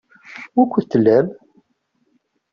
Wukud 0.55 0.85
tellam? 0.91 1.27